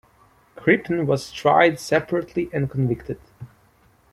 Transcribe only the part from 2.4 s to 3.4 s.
and convicted.